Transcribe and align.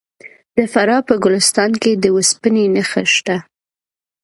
د 0.55 0.57
فراه 0.73 1.01
په 1.07 1.13
ګلستان 1.23 1.71
کې 1.81 1.91
د 2.03 2.05
وسپنې 2.15 2.65
نښې 2.75 3.03
شته. 3.13 3.37